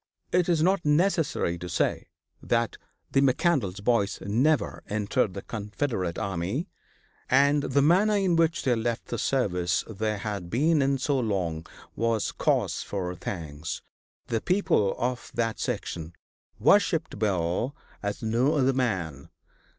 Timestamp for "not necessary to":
0.63-1.69